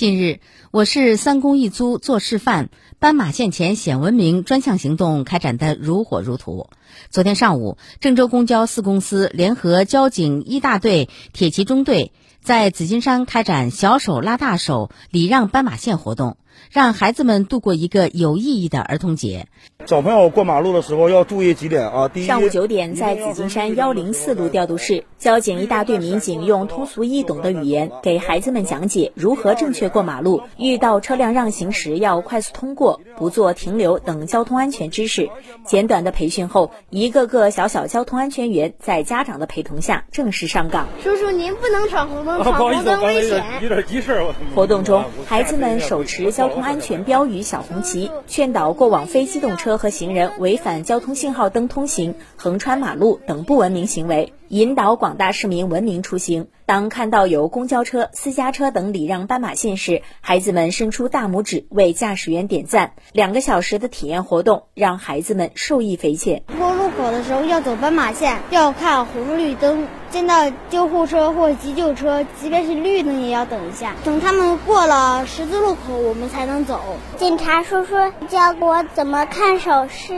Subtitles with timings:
[0.00, 0.40] 近日，
[0.70, 2.68] 我市三公一租做示范，
[2.98, 6.70] 斑马线前显文明专项行动开展得如火如荼。
[7.10, 16.38] 昨天上午，郑州公交四公司联合交警一大队、铁骑中队，在紫金山开展“小手拉大手，礼让斑马线”活动。
[16.70, 19.46] 让孩子们度过一个有意义的儿童节。
[19.86, 22.08] 小朋友过马路的时候要注意几点啊？
[22.08, 35.30] 第一，上午九点，在紫金山幺零四路调度室，交警一大队民警用通俗易懂的语言给孩子们讲解如何正确过马路，遇到车辆让行时要快速通过，不做停留等交通安全知识。
[35.64, 40.88] 简短的培训后，一个个小小交通安全员在家长的陪同下正式上岗。
[41.02, 43.42] 叔叔，您不能闯红灯，闯红灯危险。
[43.62, 44.20] 有点急事。
[44.54, 56.48] 活动中，孩子们手持交通安全标语小红旗，劝导过往非机动车和行人违反交通信号灯通行、横穿马路等不文明行为，引导广大市民文明出行。
[56.64, 62.94] 当看到有公交车、私家车等礼让斑马线时，孩子们伸出大拇指为驾驶员点赞。
[63.12, 66.44] 两个小时的体验活动让孩子们受益匪浅。
[66.58, 69.86] 过路口的时候要走斑马线，要看红绿灯。
[70.10, 76.80] 见到救护车或急救车，即便是绿灯也要等一下，等他们过了十字路口，我们才能走。
[77.16, 77.94] 警察叔叔
[78.28, 80.14] 教我怎么看手势，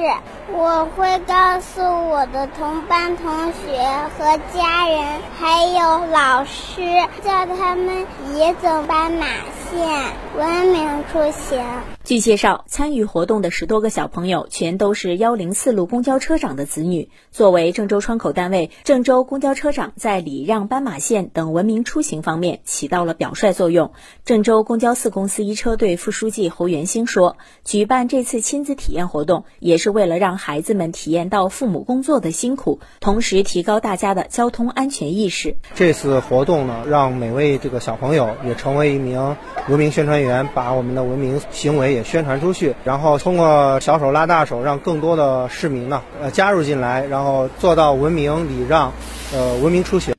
[0.52, 3.82] 我会告诉我的同班同学
[4.18, 6.82] 和家人，还有老师，
[7.22, 9.26] 叫他们也走斑马
[9.70, 9.86] 线，
[10.36, 11.62] 文明出行。
[12.04, 17.10] 据介绍，参与活动的十多个小朋友全都是幺零四路公交车长的子女。
[17.30, 23.92] 作为郑州窗口单位，郑州公交车长在礼让斑马线等文明出行方面起到了表率作用。
[24.24, 35.56] 郑州公交四公司一车队副书记侯元兴说：“举办这次亲子体验活动，也是为了让孩子们体验到父母工作的辛苦，同时提高大家的交通安全意识。
[35.74, 39.36] 这次活动呢，让每位这个小朋友也成为一名
[39.68, 48.92] 文明宣传员，把我们的文明行为。”也宣传出去，然后通过小手拉大手，让更多的市民呢，呃，加入进来，然后做到文明礼让，
[49.32, 50.11] 呃，文明出行。